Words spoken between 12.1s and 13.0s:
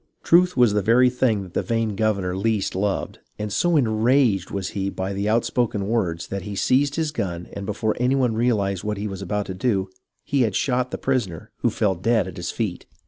at his feet.